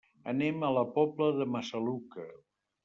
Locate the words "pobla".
0.95-1.29